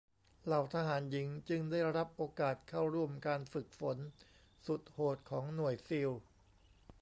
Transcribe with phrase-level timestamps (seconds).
[0.45, 3.97] เหล่าทหารหญิงจึงได้รับโอกาสเข้าร่วมการฝึกฝน
[4.65, 6.09] สุดโหดของหน่วยซีล